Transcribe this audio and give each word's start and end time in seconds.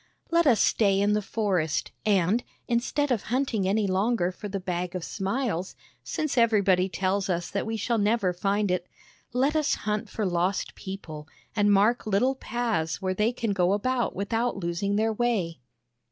Let 0.31 0.47
us 0.47 0.59
stay 0.59 0.99
in 0.99 1.13
the 1.13 1.21
forest, 1.21 1.91
and, 2.07 2.43
instead 2.67 3.11
of 3.11 3.25
hunting 3.29 3.67
any 3.67 3.85
longer 3.85 4.31
for 4.31 4.47
the 4.49 4.57
THE 4.57 4.63
BAG 4.63 4.95
OF 4.95 5.03
SMILES 5.03 5.73
Bag 5.73 5.75
of 5.75 5.75
Smiles, 5.75 5.75
since 6.03 6.37
everybody 6.39 6.89
tells 6.89 7.29
us 7.29 7.51
that 7.51 7.67
we 7.67 7.77
shall 7.77 7.99
never 7.99 8.33
find 8.33 8.71
it, 8.71 8.87
let 9.31 9.55
us 9.55 9.75
hunt 9.85 10.09
for 10.09 10.25
lost 10.25 10.73
people, 10.73 11.27
and 11.55 11.71
mark 11.71 12.07
little 12.07 12.33
paths 12.33 12.99
where 12.99 13.13
they 13.13 13.31
can 13.31 13.53
go 13.53 13.73
about 13.73 14.15
without 14.15 14.57
losing 14.57 14.95
their 14.95 15.13
way." 15.13 15.59